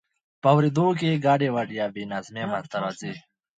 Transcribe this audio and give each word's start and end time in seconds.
په 0.41 0.47
اوریدو 0.53 0.87
کې 0.99 1.21
ګډوډي 1.25 1.75
یا 1.79 1.87
بې 1.93 2.03
نظمي 2.11 2.43
منځ 2.51 2.65
ته 2.71 2.77
راځي. 2.83 3.13